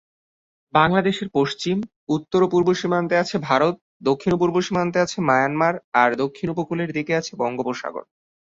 [0.73, 1.77] বাংলাদেশের পশ্চিম,
[2.09, 3.75] উত্তর ও পূর্ব সীমান্তে আছে ভারত,
[4.01, 8.03] দক্ষিণ-পূর্ব সীমান্তে আছে মায়ানমার, আর দক্ষিণ উপকূলের দিকে আছে বঙ্গোপসাগর।